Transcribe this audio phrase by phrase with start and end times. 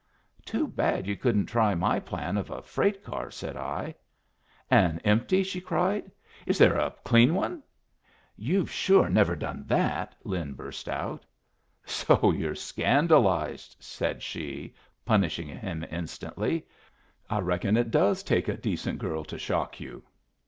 [0.45, 3.93] "Too bad you couldn't try my plan of a freight car!" said I.
[4.71, 6.09] "An empty?" she cried.
[6.47, 7.61] "Is there a clean one?"
[8.35, 11.23] "You've sure never done that?" Lin burst out.
[11.85, 14.73] "So you're scandalized," said she,
[15.05, 16.65] punishing him instantly.
[17.29, 20.01] "I reckon it does take a decent girl to shock you."